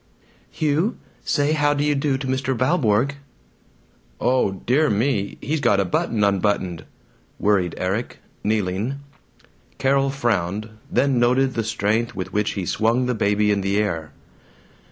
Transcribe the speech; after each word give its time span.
"Hugh, 0.49 0.97
say 1.23 1.51
how 1.51 1.75
do 1.75 1.83
you 1.83 1.93
do 1.93 2.17
to 2.17 2.25
Mr. 2.25 2.57
Valborg." 2.57 3.17
"Oh, 4.19 4.53
dear 4.53 4.89
me, 4.89 5.37
he's 5.41 5.59
got 5.59 5.79
a 5.79 5.85
button 5.85 6.23
unbuttoned," 6.23 6.85
worried 7.37 7.75
Erik, 7.77 8.17
kneeling. 8.43 8.95
Carol 9.77 10.09
frowned, 10.09 10.69
then 10.91 11.19
noted 11.19 11.53
the 11.53 11.63
strength 11.63 12.15
with 12.15 12.33
which 12.33 12.53
he 12.53 12.65
swung 12.65 13.05
the 13.05 13.13
baby 13.13 13.51
in 13.51 13.61
the 13.61 13.77
air. 13.77 14.11